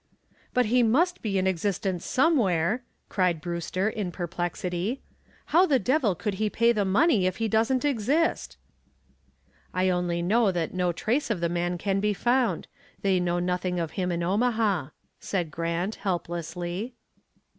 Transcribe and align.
"But 0.55 0.65
he 0.65 0.81
must 0.81 1.21
be 1.21 1.37
in 1.37 1.45
existence 1.45 2.07
somewhere," 2.07 2.81
cried 3.07 3.39
Brewster, 3.39 3.87
in 3.87 4.11
perplexity. 4.11 4.99
"How 5.53 5.67
the 5.67 5.77
devil 5.77 6.15
could 6.15 6.33
he 6.41 6.49
pay 6.49 6.71
the 6.71 6.85
money 6.85 7.27
if 7.27 7.37
he 7.37 7.47
doesn't 7.47 7.85
exist?" 7.85 8.57
"I 9.75 9.89
only 9.89 10.23
know 10.23 10.51
that 10.51 10.73
no 10.73 10.91
trace 10.91 11.29
of 11.29 11.39
the 11.39 11.49
man 11.49 11.77
can 11.77 11.99
be 11.99 12.15
found. 12.15 12.65
They 13.03 13.19
know 13.19 13.37
nothing 13.37 13.79
of 13.79 13.91
him 13.91 14.11
in 14.11 14.23
Omaha," 14.23 14.87
said 15.19 15.51
Grant, 15.51 15.93
helplessly. 15.97 16.95